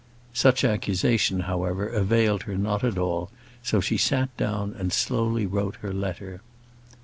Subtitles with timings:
[0.33, 3.29] Such accusation, however, availed her not at all,
[3.61, 6.41] so she sat down and slowly wrote her letter.